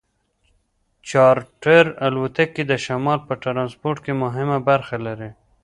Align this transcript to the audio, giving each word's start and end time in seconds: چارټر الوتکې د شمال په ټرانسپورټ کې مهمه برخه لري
چارټر 1.09 1.85
الوتکې 2.05 2.63
د 2.67 2.73
شمال 2.85 3.19
په 3.27 3.33
ټرانسپورټ 3.43 3.97
کې 4.05 4.13
مهمه 4.23 4.57
برخه 4.69 4.97
لري 5.05 5.31